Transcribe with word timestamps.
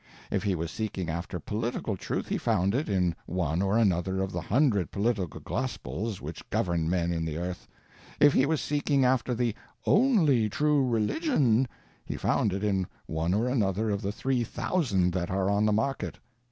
If 0.31 0.41
he 0.41 0.55
was 0.55 0.71
seeking 0.71 1.11
after 1.11 1.39
political 1.39 1.95
Truth 1.95 2.27
he 2.29 2.39
found 2.39 2.73
it 2.73 2.89
in 2.89 3.15
one 3.27 3.61
or 3.61 3.77
another 3.77 4.19
of 4.19 4.31
the 4.31 4.41
hundred 4.41 4.89
political 4.89 5.39
gospels 5.39 6.19
which 6.19 6.49
govern 6.49 6.89
men 6.89 7.13
in 7.13 7.23
the 7.23 7.37
earth; 7.37 7.67
if 8.19 8.33
he 8.33 8.47
was 8.47 8.61
seeking 8.61 9.05
after 9.05 9.35
the 9.35 9.53
Only 9.85 10.49
True 10.49 10.87
Religion 10.89 11.67
he 12.03 12.17
found 12.17 12.51
it 12.51 12.63
in 12.63 12.87
one 13.05 13.31
or 13.35 13.47
another 13.47 13.91
of 13.91 14.01
the 14.01 14.11
three 14.11 14.43
thousand 14.43 15.13
that 15.13 15.29
are 15.29 15.51
on 15.51 15.67
the 15.67 15.71
market. 15.71 16.17